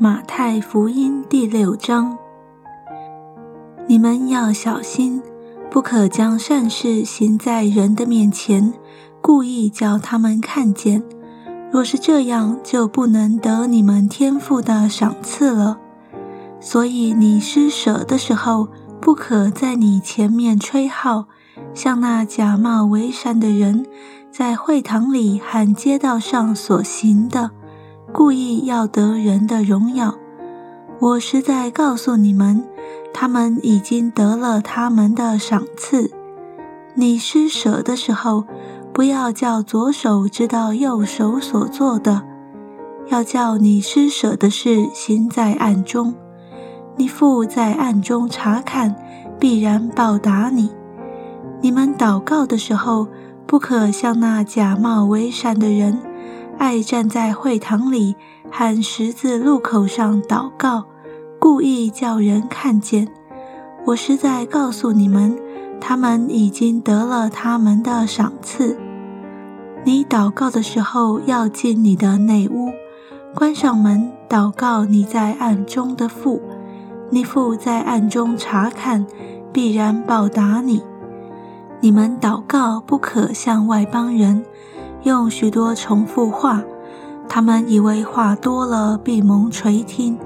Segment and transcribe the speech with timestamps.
[0.00, 2.16] 马太福音第六章：
[3.88, 5.20] 你们要小心，
[5.72, 8.72] 不可将善事行在人的面前，
[9.20, 11.02] 故意叫他们看见。
[11.72, 15.80] 若是这样，就不能得你们天父的赏赐了。
[16.60, 18.68] 所以你施舍的时候，
[19.00, 21.24] 不可在你前面吹号，
[21.74, 23.84] 像那假冒为善的人，
[24.30, 27.50] 在会堂里和街道上所行的。
[28.12, 30.14] 故意要得人的荣耀，
[30.98, 32.64] 我实在告诉你们，
[33.12, 36.10] 他们已经得了他们的赏赐。
[36.94, 38.44] 你施舍的时候，
[38.92, 42.22] 不要叫左手知道右手所做的，
[43.08, 46.14] 要叫你施舍的事行在暗中。
[46.96, 48.96] 你父在暗中查看，
[49.38, 50.70] 必然报答你。
[51.60, 53.06] 你们祷告的时候，
[53.46, 56.00] 不可像那假冒为善的人。
[56.58, 58.16] 爱站在会堂里
[58.50, 60.84] 和十字路口上祷告，
[61.38, 63.08] 故意叫人看见。
[63.86, 65.38] 我实在告诉你们，
[65.80, 68.76] 他们已经得了他们的赏赐。
[69.84, 72.70] 你祷告的时候，要进你的内屋，
[73.34, 76.42] 关上门，祷告你在暗中的父。
[77.10, 79.06] 你父在暗中查看，
[79.52, 80.82] 必然报答你。
[81.80, 84.44] 你们祷告不可向外邦人。
[85.04, 86.62] 用许多重复话，
[87.28, 90.18] 他们以为话多了必蒙垂听。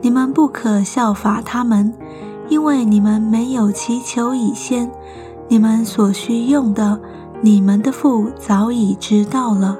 [0.00, 1.92] 你们不可效法他们，
[2.48, 4.90] 因为你们没有祈求以先，
[5.48, 7.00] 你们所需用的，
[7.40, 9.76] 你们的父早已知道了。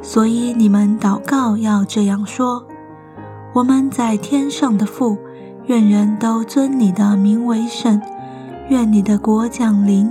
[0.00, 2.64] 所以你们祷告要这样说：
[3.52, 5.18] 我们在天上的父，
[5.66, 8.00] 愿人都尊你的名为圣，
[8.68, 10.10] 愿你的国降临。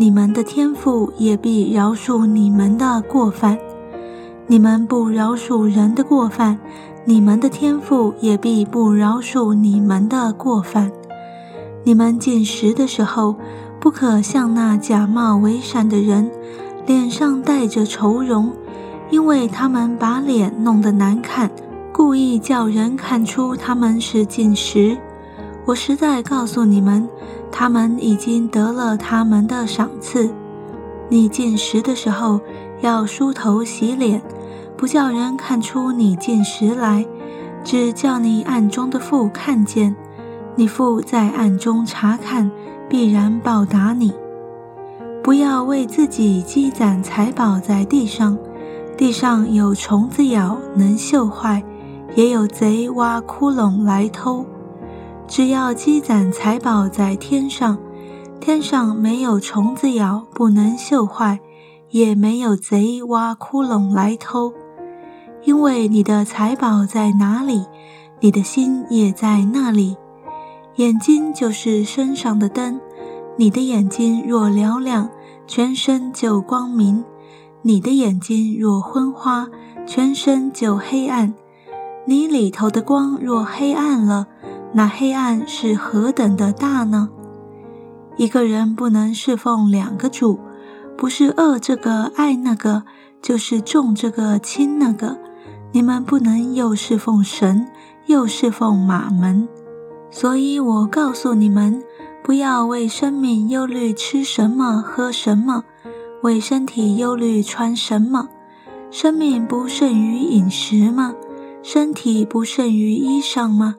[0.00, 3.58] 你们的天父也必饶恕你们的过犯，
[4.46, 6.56] 你们不饶恕人的过犯，
[7.04, 10.92] 你们的天父也必不饶恕你们的过犯。
[11.82, 13.34] 你们进食的时候，
[13.80, 16.30] 不可像那假冒为善的人，
[16.86, 18.52] 脸上带着愁容，
[19.10, 21.50] 因为他们把脸弄得难看，
[21.92, 24.96] 故意叫人看出他们是进食。
[25.64, 27.08] 我实在告诉你们。
[27.50, 30.30] 他们已经得了他们的赏赐。
[31.08, 32.40] 你进食的时候
[32.80, 34.22] 要梳头洗脸，
[34.76, 37.06] 不叫人看出你进食来，
[37.64, 39.96] 只叫你暗中的父看见。
[40.54, 42.50] 你父在暗中查看，
[42.88, 44.12] 必然报答你。
[45.22, 48.36] 不要为自己积攒财宝在地上，
[48.96, 51.62] 地上有虫子咬，能锈坏；
[52.14, 54.44] 也有贼挖窟窿来偷。
[55.28, 57.76] 只要积攒财宝在天上，
[58.40, 61.38] 天上没有虫子咬，不能锈坏，
[61.90, 64.54] 也没有贼挖窟窿来偷。
[65.44, 67.66] 因为你的财宝在哪里，
[68.20, 69.98] 你的心也在那里。
[70.76, 72.80] 眼睛就是身上的灯，
[73.36, 75.10] 你的眼睛若嘹亮，
[75.46, 77.04] 全身就光明；
[77.60, 79.46] 你的眼睛若昏花，
[79.86, 81.34] 全身就黑暗。
[82.06, 84.26] 你里头的光若黑暗了，
[84.72, 87.08] 那黑暗是何等的大呢？
[88.16, 90.40] 一个人不能侍奉两个主，
[90.96, 92.82] 不是恶这个爱那个，
[93.22, 95.18] 就是重这个轻那个。
[95.72, 97.68] 你们不能又侍奉神，
[98.06, 99.48] 又侍奉马门。
[100.10, 101.82] 所以我告诉你们，
[102.22, 105.64] 不要为生命忧虑吃什么喝什么，
[106.22, 108.28] 为身体忧虑穿什么。
[108.90, 111.14] 生命不胜于饮食吗？
[111.62, 113.76] 身体不胜于衣裳吗？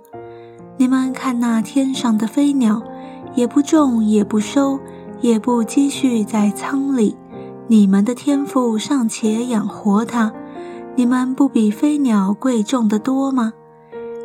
[0.80, 2.82] 你们看那天上的飞鸟，
[3.36, 4.80] 也不种，也不收，
[5.20, 7.18] 也不积蓄在仓里，
[7.68, 10.32] 你们的天赋尚且养活它，
[10.96, 13.52] 你们不比飞鸟贵重的多吗？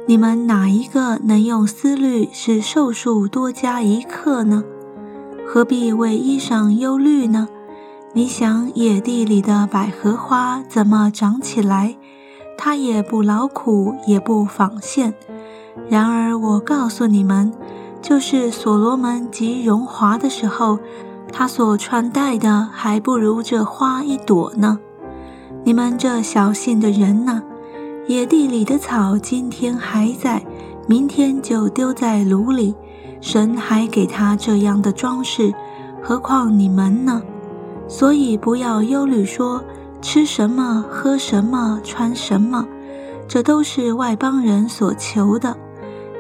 [0.06, 4.62] 你们哪一个能用思虑使寿数多加一刻呢？
[5.44, 7.48] 何必为衣裳忧虑呢？
[8.12, 11.96] 你想野地里的百合花怎么长起来？
[12.56, 15.14] 它也不劳苦，也不纺线。
[15.88, 17.52] 然而我告诉你们，
[18.00, 20.78] 就是所罗门极荣华的时候，
[21.32, 24.78] 他所穿戴的还不如这花一朵呢。
[25.64, 27.42] 你们这小信的人呢？
[28.06, 30.44] 野地里的草今天还在，
[30.86, 32.74] 明天就丢在炉里；
[33.20, 35.52] 神还给他这样的装饰，
[36.02, 37.22] 何况你们呢？
[37.88, 39.64] 所以不要忧虑，说
[40.02, 42.66] 吃什么、喝什么、穿什么，
[43.26, 45.56] 这都是外邦人所求的。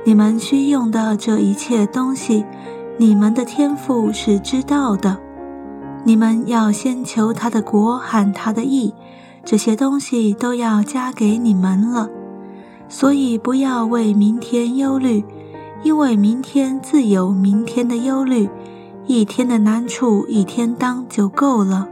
[0.06, 2.44] 你们需用的这一切东西，
[2.98, 5.18] 你们的天赋是知道的。
[6.04, 8.94] 你们要先求他的国喊他的义，
[9.44, 12.10] 这些东西都要加给你们了。
[12.86, 15.24] 所以不要为明天忧虑，
[15.82, 18.48] 因为明天自有明天的忧虑。
[19.06, 21.88] 一天的难处，一天当就够了。